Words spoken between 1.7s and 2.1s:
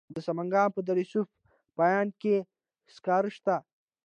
پاین